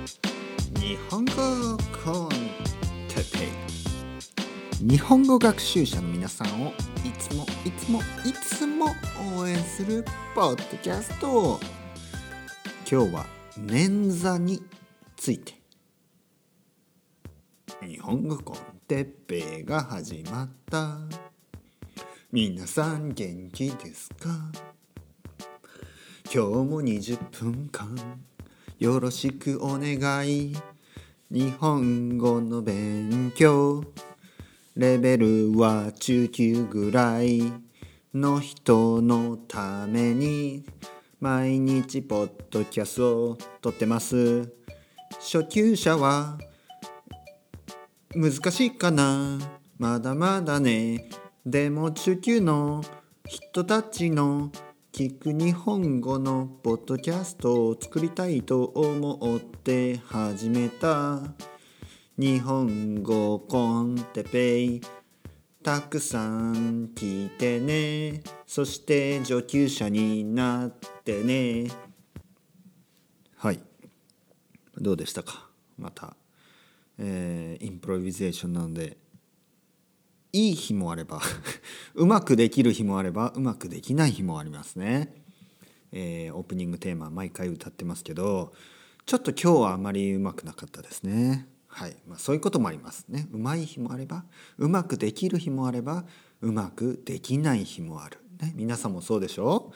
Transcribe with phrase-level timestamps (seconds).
[0.00, 1.32] 日本語
[2.02, 2.28] コン
[3.08, 3.48] テペ
[4.82, 6.72] イ日本語学習者の皆さんを
[7.04, 8.86] いつもいつもいつも
[9.36, 10.02] 応援する
[10.34, 11.60] ポッドキャスト。
[12.90, 13.26] 今日は
[13.58, 14.62] 捻挫に
[15.16, 15.60] ついて。
[17.82, 18.56] 日本語コン
[18.88, 20.96] テッペイが始まった。
[22.32, 24.30] 皆さん元気ですか？
[26.24, 28.24] 今日も20分間。
[28.80, 30.56] よろしくお願い。
[31.30, 33.84] 日本語の勉強。
[34.74, 37.42] レベルは中級ぐらい
[38.14, 40.64] の人のために
[41.20, 44.50] 毎日ポッドキャストを撮ってます。
[45.18, 46.38] 初級者は
[48.14, 49.38] 難しいかな？
[49.76, 51.10] まだまだね。
[51.44, 52.82] でも中級の
[53.26, 54.50] 人たちの
[54.92, 61.20] 聞く日本語のポッドキャストを作りたいと思って始めた。
[62.18, 64.80] 日本語コンテペイ。
[65.62, 68.22] たくさん聞いてね。
[68.46, 71.70] そして上級者になってね。
[73.36, 73.60] はい。
[74.76, 75.48] どうでしたか？
[75.78, 76.16] また、
[76.98, 78.98] えー、インプロビゼーションなので。
[80.32, 81.20] いい日もあれば
[81.94, 85.14] うまくできる日もあればうまくできない日もありますね。
[85.92, 88.52] えー、オープニングテーマ毎回歌ってますけど
[89.06, 91.48] ちょっと今日はあまりうまくなかったですね。
[91.66, 93.28] はいまあ、そういうこともありますね。
[93.32, 94.24] うまい日もあれば
[94.58, 96.04] うまくできる日もあれば
[96.40, 98.18] うまくできない日もある。
[98.40, 99.72] ね、皆さんもそうでしょ？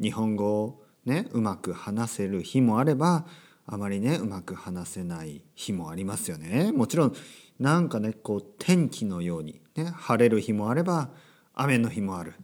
[0.00, 3.26] う日本語をねうまく話せる日もあれば
[3.66, 6.72] あまりねうまく話せない日もありますよね。
[6.72, 7.14] もちろん
[7.58, 11.10] なんかねこう天気のように、ね、晴れる日もあれば
[11.54, 12.34] 雨の日もある。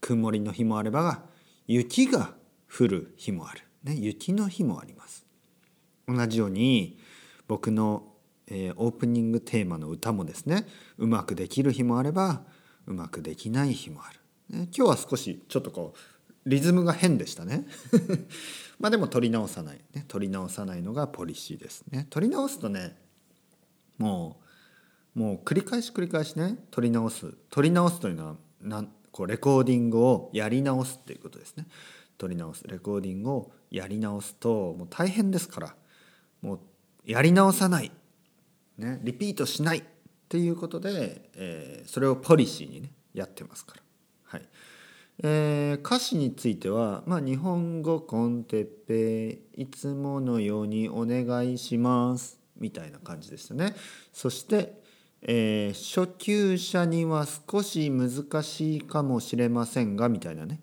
[0.00, 1.24] 曇りの日もあれば
[1.66, 2.34] 雪が
[2.72, 5.26] 降る日もある、ね、雪の日もあります。
[6.06, 6.98] 同じように
[7.48, 8.04] 僕の、
[8.46, 10.64] えー、オープニングテーマの歌もですね
[10.98, 12.42] うまくできる日もあれば
[12.86, 14.20] うまくできない日もある、
[14.56, 17.66] ね、今日は少しちょっとこうリズムが変でしたね。
[18.78, 22.06] まあでも取り直さない、ね、取り直さないのがポリシーですね。
[22.10, 22.96] 取り直すとね
[23.98, 24.45] もう
[25.16, 31.66] もう繰り返し繰り返しね撮り直す撮り直すというのはなんこうレコーディングをやり直すっていうことですね
[32.18, 35.74] 撮り直すレコーディングをやり直すともう大変ですから
[36.42, 36.60] もう
[37.06, 37.90] やり直さない、
[38.76, 39.82] ね、リピートしないっ
[40.28, 43.82] ていうことで、えー、それをポリシーにねやってますから。
[44.24, 44.42] はい
[45.22, 53.74] えー、歌詞については、まあ、日本語コンテッペいつものようにお願いしますみたいな感じでしたね。
[54.12, 54.84] そして
[55.28, 60.60] えー、初級者には少し難しいかもしれませんがみたいなね、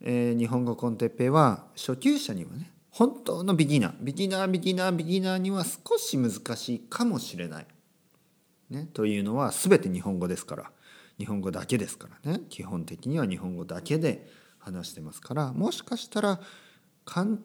[0.00, 3.94] えー、日本語コンテッペは初級者にはね本当のビギナー。
[4.00, 7.66] ビギナービギナービギナーには少し難しいかもしれない、
[8.70, 10.70] ね、というのは全て日本語ですから。
[11.18, 12.40] 日本語だけですからね。
[12.48, 14.28] 基本的には日本語だけで
[14.58, 15.52] 話してますから。
[15.52, 16.40] もしかしたら
[17.04, 17.38] 完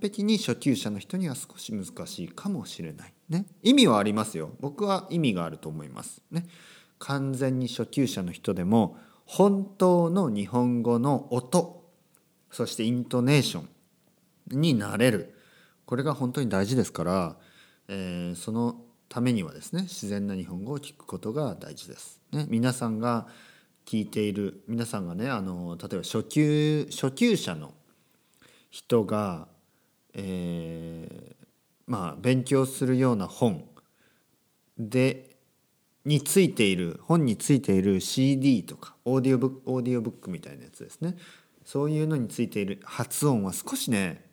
[0.00, 3.13] 璧に初級者の人には少し難しいかもしれない。
[3.28, 4.50] ね、意味はありますよ。
[4.60, 6.22] 僕は意味があると思います。
[6.30, 6.46] ね、
[6.98, 11.84] 完全に初級者の人でも本当の日本語の音
[12.50, 15.34] そしてイントネーションになれる
[15.86, 17.36] これが本当に大事ですから、
[17.88, 18.76] えー、その
[19.08, 22.20] ためにはですね自然な日本語を聞くことが大事です。
[22.32, 23.26] ね、皆さんが
[23.86, 27.72] 聞いている皆さんがねあの例えば初級初級者の
[28.70, 29.48] 人が
[30.14, 31.43] えー、
[31.86, 33.64] まあ勉強するような本
[34.78, 35.36] で
[36.04, 41.16] についている本についている CD とかオーディオブックオーディオブックみたいなやつですね
[41.64, 44.24] そういうのについている発音は少しね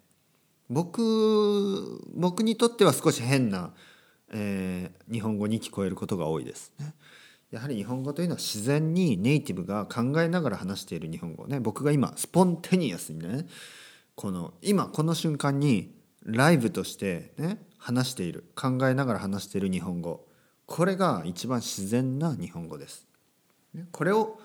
[0.70, 3.74] 僕僕にとっては少し変な、
[4.32, 6.94] えー、日本語に聞こえることが多いですね。
[7.52, 13.46] やはり日本語というのは自然にネイティブが考えながら話している日本語ね僕が今スポンテニアスにね
[14.16, 18.46] この今この瞬間にライブとしてね話している。
[18.56, 20.26] 考えながら話している日本語。
[20.66, 23.08] これが一番自然な日本語です。
[23.92, 24.40] これを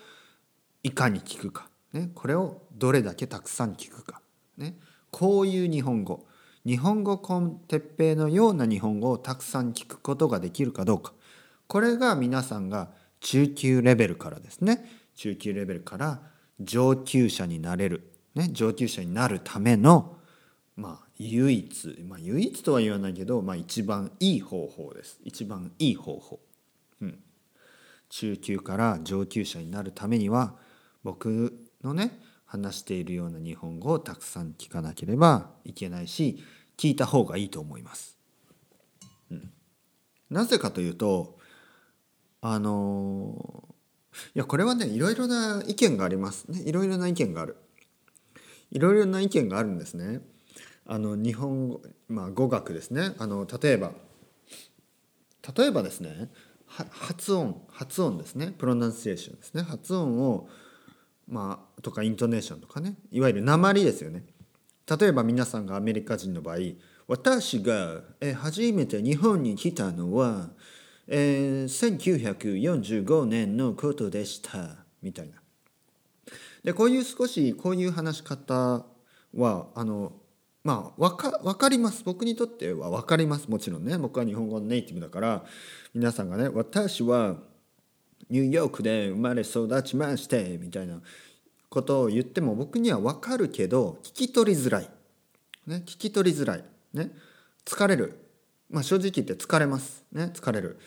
[0.83, 4.21] いかに聞くか、ね、これをどれだけたくさん聞くか、
[4.57, 4.77] ね、
[5.11, 6.27] こういう日本語。
[6.65, 11.13] 日本語コンテッペイのような日本語をたくさん聞くことができるかどうか。
[11.69, 12.91] これが皆さんが
[13.21, 14.85] 中級レベルからですね。
[15.15, 16.21] 中級レベルから
[16.61, 18.13] 上級者になれる。
[18.35, 20.17] ね、上級者になるための、
[20.77, 25.19] まあ、唯一、まあ、唯一とは言わないけど、まあ、一番いい方法です。
[25.25, 26.41] 一番いい方法、
[27.01, 27.19] うん、
[28.09, 30.55] 中級から上級者になるためには
[31.03, 36.43] 僕のね話しているような日本語をたくさん聞かなければいけないし
[36.77, 38.17] 聞いた方がいいと思います。
[40.29, 41.39] なぜかというと
[42.41, 43.69] あの
[44.35, 46.63] いやこれはねいろいろな意見がありますね。
[46.63, 47.57] いろいろな意見がある。
[48.71, 50.21] いろいろな意見があるんですね。
[50.87, 53.13] あの日本語まあ語学ですね。
[53.19, 53.93] あの例えば
[55.57, 56.31] 例えばですね
[56.67, 58.53] 発音発音ですね。
[58.57, 59.63] プロナンシエーションですね。
[59.63, 60.49] 発音を
[61.29, 62.95] まあとかイントネーションとかね。
[63.11, 64.25] いわゆる鉛ですよね。
[64.89, 66.59] 例えば皆さんがアメリカ人の場合
[67.09, 70.51] 私がえ初めて日本に来たのは、
[71.09, 74.85] えー、1945年のことでした。
[75.03, 75.35] みたいな。
[76.63, 78.85] でこういう少しこういう話し方
[79.35, 80.13] はあの
[80.67, 82.03] まあ分か分かります。
[82.05, 83.49] 僕にとっては分かります。
[83.49, 83.97] もちろんね。
[83.99, 85.45] 僕は日本語のネイティブだから
[85.95, 87.37] 皆さんがね私は
[88.29, 91.01] ニューヨークで生まれ育ちましてみたいな
[91.69, 94.91] ことを言っても僕には分かるけど聞き取りづらい、
[95.69, 97.13] ね、聞き取りづらい、ね、
[97.65, 98.19] 疲れる、
[98.69, 100.81] まあ、正直言って疲れます、ね、疲れる。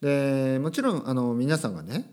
[0.00, 2.10] でもちろんあの皆さんがね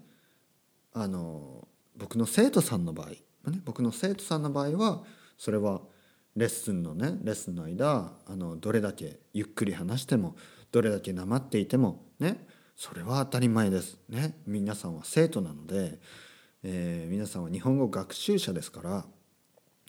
[0.93, 1.65] あの
[1.95, 5.03] 僕の生徒さんの場合、ね、僕の生徒さんの場合は
[5.37, 5.79] それは
[6.35, 10.35] レッスンのねレッスンの間あのどれだけゆっくり話しても
[10.71, 14.00] どれだけなまっていてもねそれは当たり前です。
[14.09, 16.00] ね皆さんは生徒なので、
[16.63, 19.06] えー、皆さんは日本語学習者ですから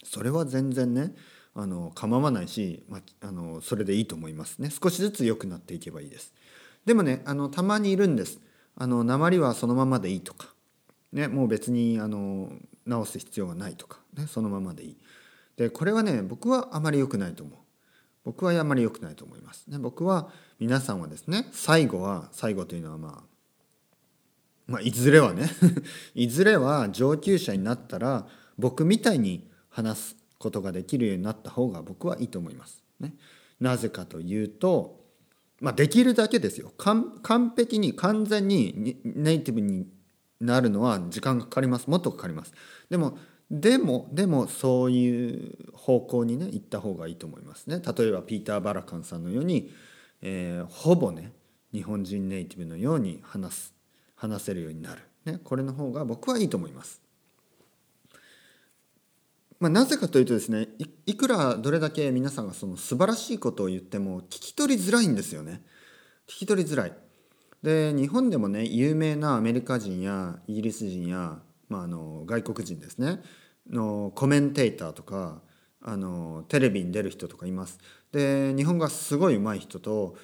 [0.03, 1.15] それは全然ね
[1.55, 4.59] あの構わないし、まあのそれでいいと思います。
[4.59, 6.35] ね少しずつ良くなっていけばいいです。
[6.85, 8.41] でもねあのたまにいるんです。
[8.77, 10.53] あの鉛はそのままでいいとか。
[11.13, 12.53] ねもう別にあの
[12.85, 14.01] 直す必要がないとか。
[14.15, 14.97] ねそのままでいい。
[15.57, 17.59] でこれはね僕はあまり良くないと思う。
[18.25, 23.23] 僕はあまり良くないと思います、ね、僕は皆さんはですね最後は最後というのはまあ
[24.67, 25.51] まあいずれはね
[26.15, 32.83] いずれは上級者になったら僕みたいに話すことができるようになった方が僕はいいと思います。
[33.01, 33.15] ね、
[33.61, 35.05] なぜかというと、
[35.61, 36.73] まあ、できるだけですよ。
[36.79, 39.87] 完璧に完全にネイティブに
[40.41, 41.89] なるのは時間がかかります。
[41.89, 42.53] もっとかかります。
[42.89, 43.19] でも
[43.55, 47.81] でもでもそういう方向にね行った方がいいと思いますね。
[47.81, 49.71] 例えばピーター・バラカンさんのように、
[50.23, 51.33] えー、ほぼね
[51.73, 53.75] 日本人ネイティブのように話す
[54.17, 57.01] 話せるようになる、ね、これの方が僕はいいと思います。
[59.61, 60.69] まあ、なぜかというとですね
[61.07, 65.63] いくらどれだけ皆さんがその素晴らしいことを言っても聞き取りづらいんですよね。
[66.27, 66.93] 聞き取りづらい。
[67.63, 73.21] で日本でもね有名なアメリカ人やイギリス人やまあ、あの外国人ですね
[73.71, 75.41] のコメンテーターとか
[75.81, 77.79] あのテレビに出る人とかいます。
[78.13, 80.17] で日本がすごい上手い人と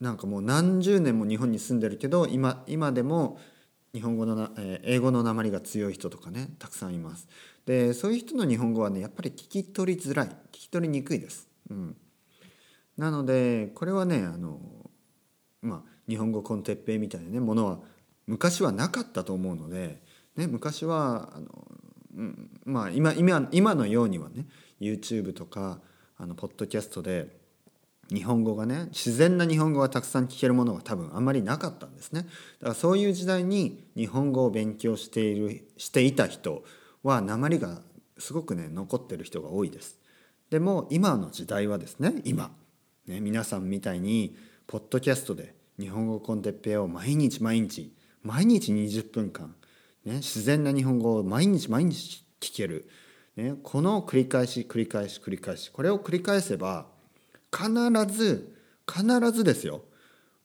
[0.00, 3.38] なんかもう何十年も日本に住んでるけど今今でも
[3.92, 7.28] 日本語のな、えー、英語の鉛が強い人とかねたくさんいます。
[7.64, 11.48] でそういう人の日本語はねやっぱり聞き取りづらい聞き取りにくいです。
[11.70, 11.96] うん、
[12.96, 14.60] なのでこれはねあの
[15.62, 17.78] まあ日本語コンテッペイみたいなねものは
[18.26, 20.00] 昔はなかったと思うので
[20.36, 21.48] ね、昔はあの、
[22.64, 24.46] まあ今今今のようにはね
[24.80, 25.80] YouTube とか
[26.18, 27.28] あのポッドキャストで
[28.08, 32.22] 日本語がね自然な日本語がたくさん聞けるものが多分あんまりなかったんですね。
[32.22, 32.32] だか
[32.68, 36.64] らそういう時代に日本語を勉強しているしていた人
[37.02, 37.80] は鉛が
[38.18, 39.98] すごくね残ってる人が多いです。
[40.50, 42.50] でも今の時代はですね今
[43.06, 44.36] ね皆さんみたいに
[44.66, 47.92] ポッドキャストで日本語コンテッペイを毎日毎日
[48.22, 49.54] 毎日20分間
[50.06, 52.88] ね、自然な日本語を毎日毎日聞ける、
[53.36, 56.86] ね、この繰り返し繰り返し繰り返しこれを繰り返せば
[57.52, 57.68] 必
[58.06, 58.56] ず
[58.88, 59.82] 必ずですよ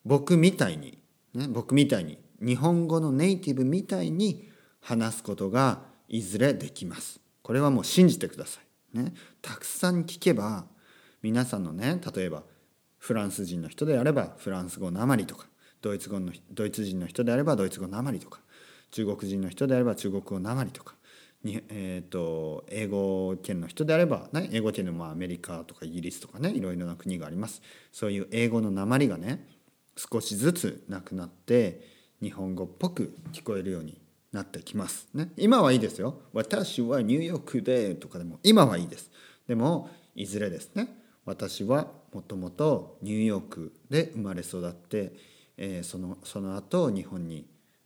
[0.03, 0.97] 僕みたいに、
[1.35, 4.49] ね、僕みたいに日本語のネイティブみたいに
[4.81, 7.21] 話すことがいずれできます。
[7.43, 8.59] これはもう信じてくださ
[8.93, 8.97] い。
[8.97, 10.65] ね、たくさん聞けば
[11.21, 12.43] 皆さんのね例えば
[12.97, 15.45] フランス人の人であればフランス語のあまりとか
[15.81, 18.41] ドイツ語のドイツ人の人であればドイツ語のあまりとか
[18.91, 20.95] 中国人の人であれば中国語なまりとか
[21.43, 27.61] に、えーと、英語圏の人であれば、ね、英語圏のまアメリカとかイギリスとかねいろいろな国があります。
[27.91, 29.47] そういう英語のなまりがね
[29.97, 31.81] 少しずつなくなって
[32.21, 33.99] 日本語っぽく聞こえるように
[34.31, 39.11] なってきます、ね、今はいいですよ「私はニューヨークで」とかでも今はいいです。
[39.47, 40.75] でもいずれです。
[40.75, 45.13] ね私はもともとニューヨークで生まれ育って、
[45.55, 47.45] えー、そのその後日本に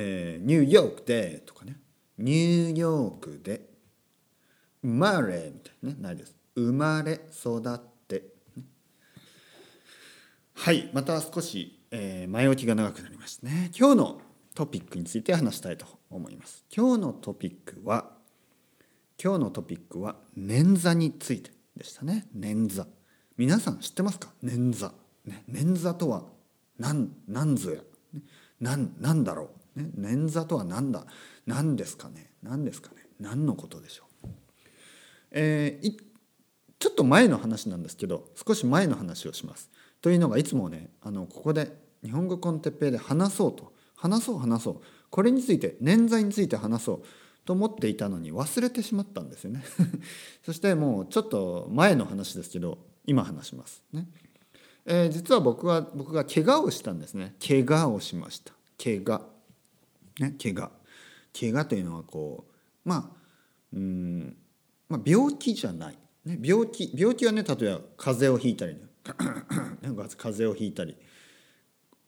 [0.00, 1.76] えーニューヨークでとかね。
[2.18, 3.68] ニューヨークで。
[4.82, 5.96] 生まれみたいなね。
[5.98, 6.36] ないです。
[6.54, 8.22] 生まれ育って。
[10.54, 10.88] はい。
[10.92, 13.72] また少し、えー前置きが長くなりましたね。
[13.76, 14.20] 今日の
[14.54, 16.64] トピックについて話したいと思います。
[16.74, 18.12] 今日のトピックは
[19.22, 22.28] 今日のトピックは捻挫についてでしたね。
[22.36, 22.86] 捻挫。
[23.36, 24.32] 皆さん知ってますか？
[24.44, 24.92] 捻挫、
[25.24, 26.24] ね、捻挫とは
[26.78, 27.76] 何何ぞや、
[28.12, 28.22] ね、
[28.60, 31.06] なんなんだろう、ね、捻挫とは何だ？
[31.46, 32.30] 何ですかね？
[32.42, 32.96] 何ですかね？
[33.20, 34.28] 何のことでしょう？
[35.30, 36.08] えー
[36.80, 39.68] ちょっと前の話なんですけど少し前の話をします。
[40.00, 41.72] というのがいつもねあのここで
[42.04, 43.72] 日本語コンテッペイで話そうと。
[43.96, 44.80] 話そう話そう。
[45.10, 47.02] これについて捻挫について話そう。
[47.44, 49.64] と思っていたのに忘れてしまったんですよね。
[50.46, 53.82] そしてもうちょっと前の話ですけど今話します。
[53.92, 54.06] ね。
[54.86, 57.34] えー実は僕は僕が怪我をしたんですね。
[57.44, 58.52] 怪我をしました。
[58.80, 59.20] 怪我。
[60.18, 60.70] ね怪我。
[61.38, 62.46] 怪我というのはこ
[62.84, 63.18] うまあ
[63.72, 64.36] うん
[64.88, 68.80] まあ、病気じゃない、ね、病気病気はね例えば風邪をひいたりね。
[69.82, 70.96] ね風邪をひいたり。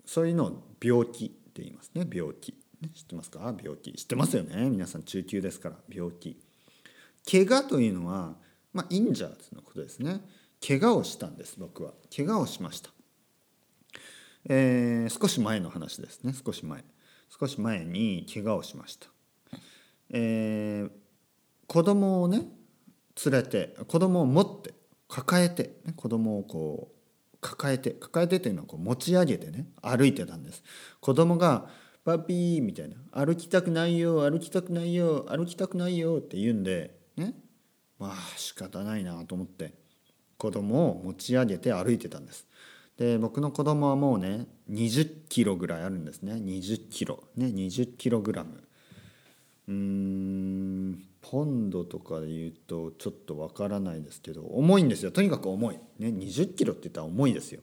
[0.07, 2.07] そういうのを病気って言いますね。
[2.12, 3.55] 病気、ね、知ってますか？
[3.62, 3.93] 病気。
[3.93, 4.69] 知ってますよね。
[4.71, 5.76] 皆さん中級ですから。
[5.88, 6.40] 病気。
[7.31, 8.37] 怪我というのは、
[8.73, 10.21] まあ、インジャーズのことですね。
[10.67, 11.93] 怪我をしたんです僕は。
[12.14, 12.90] 怪我をしました。
[14.49, 16.33] えー少し前の話ですね。
[16.35, 16.85] 少し前。
[17.38, 19.08] 少し前に怪我をしました。
[20.10, 20.90] えー
[21.70, 22.49] 子供をね
[23.25, 24.75] 連れて子供を持って
[25.06, 30.64] 抱えて、ね、子供をこう抱えて抱えてというのはこう持ち上げてね歩いてたんです。
[31.00, 31.68] 子供が
[32.04, 37.37] 「パピー」みたいな「歩きたくないよ歩きたくないよ歩きたくないよ」って言うんでね
[38.00, 39.72] まあ仕方ないなと思って
[40.38, 42.49] 子供を持ち上げて歩いてたんです。
[43.00, 46.35] で僕の子供はもうね20キロぐらいあるんですね。
[46.35, 47.25] 20キロ。
[47.35, 48.62] ね20キログラム。
[49.69, 55.12] うーんポンドとかで言うとちょっとわからないですけど重いんですよ。
[55.12, 57.62] とにかく重い、ね、20キロって言ったら重いですよ。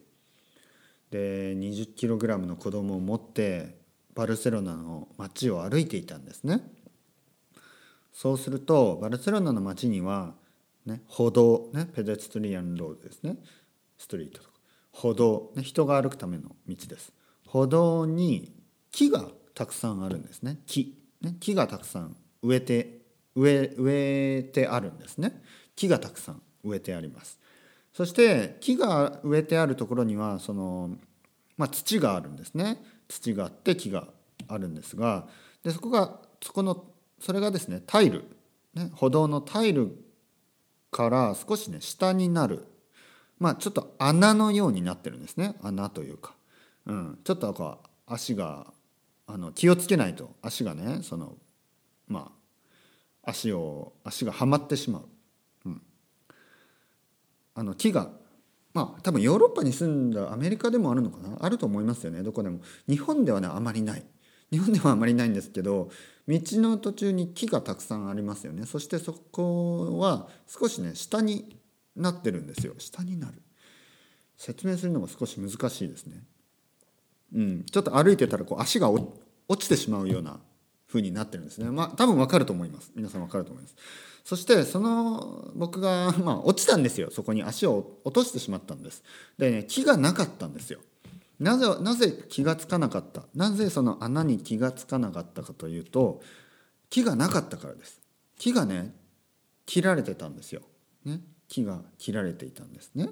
[1.12, 3.76] で20キログラムの子供を持って
[4.16, 6.68] バルセロナの街を歩いていたんですね。
[8.12, 10.34] そうするとバルセロナの街には、
[10.84, 13.36] ね、歩道、ね、ペデストリアンロードですね。
[13.98, 14.47] ストリートと
[14.98, 17.12] 歩道、人が歩くための道です。
[17.46, 18.52] 歩道に
[18.90, 20.58] 木がたくさんあるんですね。
[20.66, 22.98] 木、ね、木がたくさん植えて
[23.36, 25.40] 植え植えてあるんですね。
[25.76, 27.38] 木がたくさん植えてあります。
[27.92, 30.90] そして木が植えてあるところにはその、
[31.56, 32.82] まあ、土があるんですね。
[33.06, 34.08] 土があって木が
[34.48, 35.28] あるんですが
[35.62, 36.84] でそこがそこの
[37.20, 38.24] それがですねタイル、
[38.74, 39.92] ね、歩道のタイル
[40.90, 42.66] から少しね下になる
[43.38, 45.54] まあちょっと穴のようになってるんですね。
[45.62, 46.34] 穴というか、
[46.86, 48.66] うん、ちょっとこう足が
[49.26, 50.34] あの気をつけないと。
[50.42, 51.36] 足がねその
[52.08, 52.32] ま
[53.24, 55.02] あ足を足がはまってしまう、
[55.66, 55.82] うん、
[57.54, 58.10] あの木が
[58.72, 61.36] まあ多分ヨーロッパに住んだアメリカでもあるのかな？
[61.40, 62.22] あると思いますよね。
[62.22, 62.60] どこでも。
[62.88, 64.04] 日本ではねあまりない。
[64.50, 65.90] 日本ではあまりないんですけど
[66.26, 68.64] 道の途中に木がたくさんありますよね。
[68.64, 71.57] そしてそこは少しね下に
[71.96, 72.74] なってるんですよ。
[72.78, 73.42] 下になる。
[74.36, 76.22] 説明するのが少し難しいですね。
[77.34, 77.64] うん。
[77.64, 79.10] ちょっと歩いてたらこう足が落
[79.58, 80.38] ちてしまうような
[80.86, 81.70] 風になってるんですね。
[81.70, 82.92] まあ多分わかると思います。
[82.94, 83.74] 皆さんわかると思います。
[84.24, 87.10] そしてその僕がまあ落ちたんですよ。
[87.10, 89.02] そこに足を落としてしまったんです。
[89.38, 90.80] でね木がなかったんですよ。
[91.40, 93.22] なぜなぜ気がつかなかった？
[93.34, 96.20] なぜその穴に気がつかなかったかというと
[96.90, 98.00] 木がなかったからです。
[98.38, 98.94] 木がね
[99.66, 100.62] 切られてたんですよ、
[101.04, 103.10] ね、木が切られていたんですね。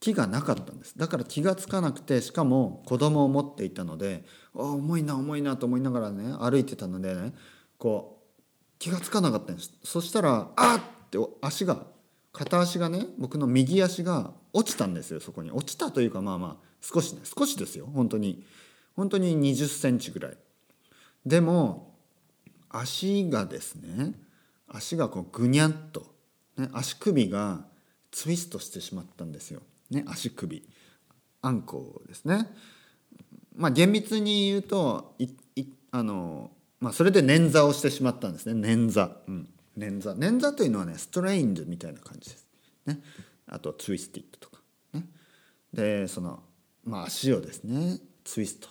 [0.00, 0.98] 木がなかったんです。
[0.98, 7.32] だから気がつかなくてしかも子供を持っていたのであ重いな重いなと思いながらね歩いてたのでね
[7.78, 8.42] こう
[8.78, 9.72] 気がつかなかったんです。
[9.84, 11.84] そしたらあっって足が
[12.32, 15.50] 片足がね僕の右足が落ちたんですよそこに。
[15.50, 18.44] 落ちたというかまあまあ少しね少しですよ本当に。
[18.96, 20.36] 本当に20センチぐらい。
[21.26, 21.94] でも
[22.70, 24.14] 足がですね
[24.66, 26.06] 足がこうぐにゃっと、
[26.56, 27.64] ね、足首が
[28.10, 30.62] ツイストしてしまったんですよ、ね、足首。
[31.40, 32.46] あんこですね。
[33.56, 38.68] まあ厳密に言うといいあの、まあ、それで捻挫をしてしまったんですね。
[38.68, 40.16] 捻挫、うん、捻挫。
[40.16, 42.46] 捻挫というのはねストレインドみたいな感じです、
[42.86, 43.00] ね、
[43.46, 44.62] あとツイスティッドとか、
[44.94, 45.06] ね、
[45.72, 46.42] でその、
[46.84, 48.68] まあ、足をですねツイスト、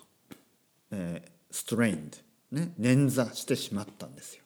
[0.92, 2.10] えー、ストレイン
[2.52, 4.44] ド、ね、捻挫してしまったんですよ。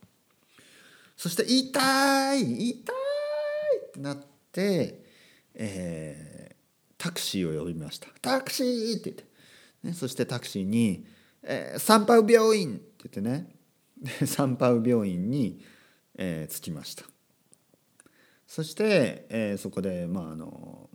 [1.15, 2.69] そして痛い！
[2.69, 2.95] 痛い！
[3.97, 4.17] なっ
[4.51, 5.03] て、
[5.53, 6.55] えー
[6.97, 9.25] タクシーを呼びましたタクシーって言って、
[9.83, 11.05] ね、そしてタクシーに、
[11.43, 13.55] えー、サンパウ病院!」って言ってね
[14.25, 15.61] サンパウ病院に、
[16.15, 17.05] えー、着きました
[18.47, 20.89] そして、えー、そこで、まああの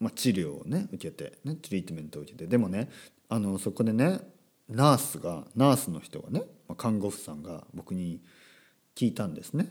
[0.00, 2.90] まあ、治療をね受けて、ね、トリートメントを受けてでもね
[3.28, 4.20] あのそこでね
[4.68, 8.20] ナースがナースの人がね、まあ、看護婦さんが僕に
[8.96, 9.68] 聞いたんですね。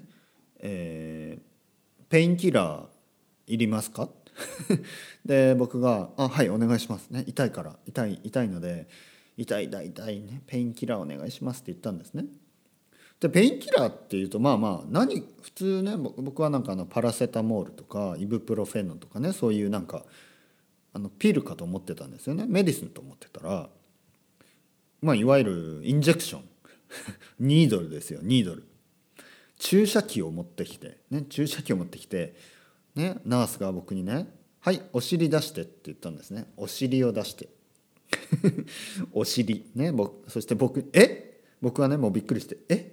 [0.60, 1.51] えー、
[2.12, 2.86] ペインキラー
[3.48, 4.10] いりますか？
[5.26, 7.24] で僕が「あはいお願いしますね。
[7.26, 8.90] 痛いから痛い痛いので
[9.38, 10.42] 痛い痛い痛いね。
[10.46, 12.26] painkiller お願いします」って言ったんですね。
[13.22, 20.06] で painkiller っていうとまあまあ何普通ね僕はなんかあのパラセタモールとかイブプロフェノとかねそういうなんか
[20.92, 22.46] あのピルかと思ってたんですよね。
[22.46, 23.70] medicine と思ってたら
[25.02, 28.66] まあいわゆる injection。needle ですよ needle。
[29.62, 32.34] 注射器を持ってきて、ね、注射器を持ってきて、
[32.96, 34.28] ね、ナースが僕にね
[34.60, 36.48] 「はいお尻出して」って言ったんですね。
[36.58, 37.48] お尻を出して。
[39.14, 39.70] お尻。
[39.76, 41.44] ね僕そして僕え？
[41.62, 42.92] 僕はねもうびっくりして「え？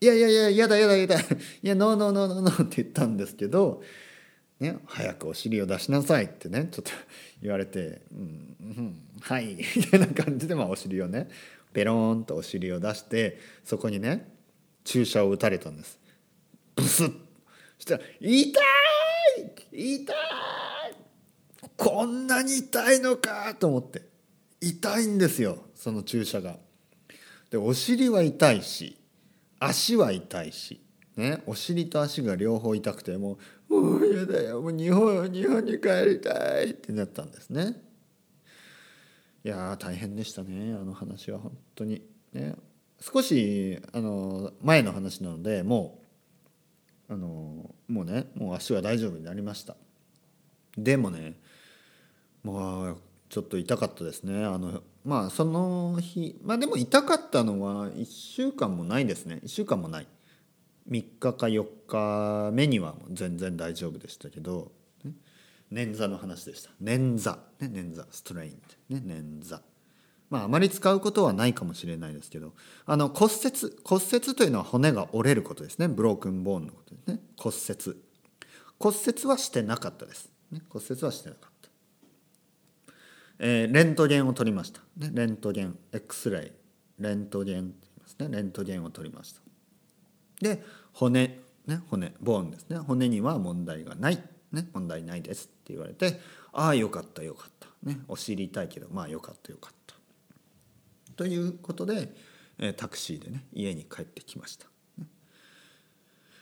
[0.00, 1.18] いやいやいややだやだやだ。
[1.20, 1.24] い
[1.62, 3.82] やノーノーノーノーノー」って言ったんですけど、
[4.60, 6.92] ね、早くお尻を出しなさいってねちょっと
[7.42, 11.28] 言われて「うん、うん、はい」みたいな感じで、まあ、お尻をね
[11.72, 14.38] ペローンとお尻を出してそこにね
[14.84, 15.98] 注射を打たれたんです
[16.76, 17.12] ブスッ
[17.78, 18.60] そしたら「痛
[19.72, 20.16] い痛い
[21.76, 24.02] こんなに痛いのか!」と思って
[24.60, 26.58] 痛いんですよその注射が。
[27.50, 28.96] でお尻は痛いし
[29.58, 30.80] 足は痛いし、
[31.16, 37.82] ね、お尻と足が両方痛くてもう「もう嫌だよもう日本日本に帰りたい」ってなったんですね。
[39.42, 42.54] いや大変でしたねあの話は本当にね
[43.00, 45.98] 少しあの前の話なのでも
[47.08, 49.76] うあのもうねもう足は大丈夫になりました。
[50.76, 51.34] でもね
[52.44, 54.44] まあちょっと痛かったですね。
[54.44, 59.40] あのまあその日まあでも痛かったのは1週間もないですね。
[59.44, 60.06] 1週間もない。
[60.90, 64.72] 3日か4日目には全然大丈夫でしたけど、
[65.04, 65.12] ね、
[65.72, 66.70] 捻挫の話でした。
[66.82, 67.36] 捻挫。
[67.60, 68.06] ね捻挫。
[68.10, 69.60] ストレインね捻挫。
[70.30, 72.54] まああまり使うことはないかもしれないですけど
[72.86, 75.88] あの骨折骨折というのは骨が折れることですね。
[75.88, 77.20] ブロークンボーンのことですね。
[77.36, 77.96] 骨折。
[78.78, 81.68] 骨折はしてなかったです、ね、骨折はしてなかった、
[83.38, 86.52] えー、レントゲンを取りました、ね、レントゲン X レイ。
[86.98, 88.28] レントゲンって言いますね。
[88.36, 89.40] レントゲンを取りました。
[90.40, 90.62] で
[90.92, 91.82] 骨ね。
[91.88, 92.78] 骨ボーンですね。
[92.78, 96.20] 骨には問題がない、ね、問題ないですって言われて
[96.52, 97.68] ああよかったよかった。
[97.82, 98.00] ね。
[98.08, 99.79] お尻痛いけどまあよかったよかった。
[101.20, 102.14] ということで、
[102.58, 104.64] えタクシーでね家に帰ってきました。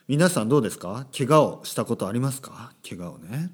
[0.06, 1.08] 皆さんどうですか？
[1.12, 2.72] 怪我をしたことありますか？
[2.88, 3.50] 怪我をね。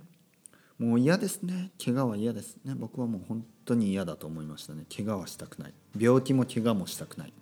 [0.78, 1.70] もう嫌ですね。
[1.82, 2.74] 怪我は嫌ですね。
[2.76, 4.84] 僕はもう本当に嫌だと思いましたね。
[4.94, 5.72] 怪我はしたくない。
[5.98, 7.32] 病気も怪我もしたくない。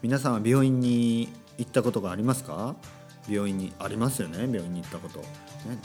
[0.00, 2.76] 皆さんは病院に行ったことがありますか？
[3.28, 5.26] 病院にありますよね病院に行ったこと、ね、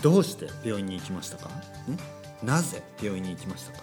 [0.04, 1.98] どうして病院に行きましたか、ね、
[2.44, 3.80] なぜ病院に行きましたか？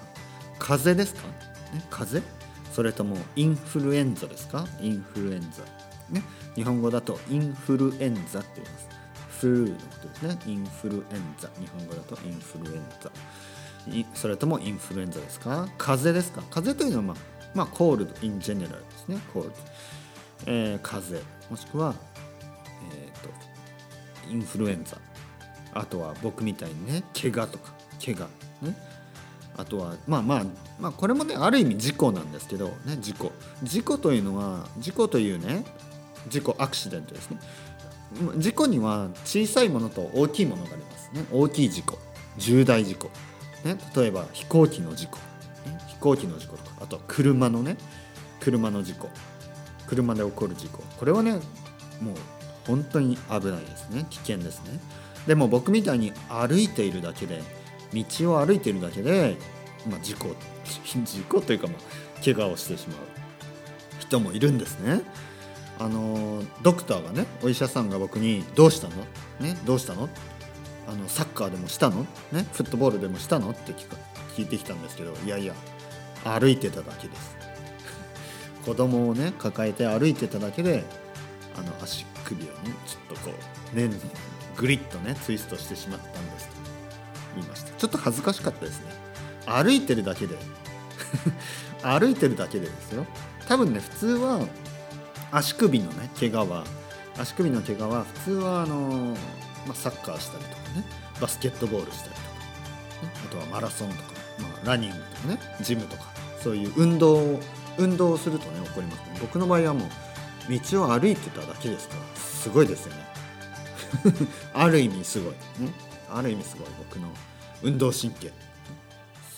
[0.61, 1.29] 風邪ですか、
[1.77, 2.19] ね、風？
[2.19, 2.37] 邪
[2.73, 4.67] それともインフルエンザですか？
[4.81, 5.63] インフルエンザ。
[6.11, 6.23] ね、
[6.55, 8.89] 日本語だとインフルエンザって言います。
[9.41, 10.39] フルーのことですね。
[10.47, 11.03] インフルエン
[11.39, 11.49] ザ。
[11.59, 13.11] 日本語だとインフルエンザ。
[14.15, 15.69] それともインフルエンザですか？
[15.79, 16.43] 風邪ですか？
[16.51, 17.17] 風邪というのは、まあ、
[17.55, 19.19] まあ、コールド、インジェネラルですね。
[19.33, 19.55] コールド。
[20.47, 21.51] えー、風邪。
[21.51, 21.95] もしくは、
[22.93, 23.31] えっ、ー、と、
[24.31, 24.99] インフルエンザ。
[25.73, 27.73] あとは僕みたいにね、怪我とか、
[28.05, 28.29] 怪我。
[28.63, 28.77] ね？
[29.57, 30.45] あとはまあまあ
[30.79, 33.33] まあこれもねある意味事故なんですけどね事故。
[33.63, 35.65] 事故というのは事故というね
[36.29, 37.39] 事故アクシデントですね。
[38.37, 41.25] 事故には小さいものと大きいものがありますね。
[41.33, 41.99] 大きい事故。
[42.39, 43.09] 重大事故、
[43.65, 45.17] ね、例えば飛行機の事故、
[45.69, 46.77] ね、飛行機の事故とか。
[46.83, 47.77] あとは車のね
[48.41, 49.09] 車の事故。
[49.87, 50.83] 車で起こる事故。
[50.99, 51.43] これはねもう
[52.67, 54.07] 本当に危ないですね。
[54.11, 54.79] 危険ですね。
[55.27, 57.43] でも僕みたいに歩いているだけで
[57.93, 59.37] 道を歩いているだけで、
[59.89, 60.35] まあ、事故
[61.05, 62.99] 事故というか、まあ、怪我をしてしまう
[64.01, 65.03] 人もいるんですね。
[65.79, 68.95] あのドクターがねお医者さんが僕に「どうしたの？
[69.41, 70.09] ねどうしたの？
[70.89, 72.07] あのサッカーでもしたの？
[72.33, 73.97] ねフットボールでもしたの?」って聞か
[74.37, 75.53] 聞いてきたんですけどいやいや
[76.25, 77.37] 歩いてただけです。
[78.65, 80.83] 子供をね抱えて歩いてただけで
[81.59, 82.53] あの足首をね
[82.87, 83.35] ちょっとこ
[83.75, 83.91] うね
[84.57, 86.49] グリッとねツイストしてしまったんです
[87.37, 87.71] 言いました。
[87.79, 88.87] ちょっと恥ずかしかったですね。
[89.47, 90.37] 歩いてるだけで。
[91.83, 93.07] 歩いてるだけでですよ。
[93.49, 94.41] 多分ね普通は
[95.31, 96.65] 足首のね怪我は
[97.19, 99.15] 足首の怪我は普通はあの、
[99.67, 100.85] まあ、サッカーしたりとかね。
[101.21, 102.27] バスケットボールしたりとか、
[103.03, 104.03] ね、あとはマラソンとか、
[104.39, 105.39] まあ、ランニングとかね。
[105.61, 106.05] ジムとか。
[106.43, 107.41] そういう運動を
[107.79, 109.19] 運動をするとね起こりますね。
[109.21, 109.89] 僕の場合はもう
[110.71, 113.07] 道を歩いてただけですからすごいですよね。
[114.55, 115.73] ある意味すごい、ね、
[116.11, 117.09] ある意味すごい僕の
[117.63, 118.33] 運動神経。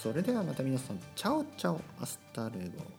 [0.03, 2.98] それではまた皆さん ciao ciao hasta luego。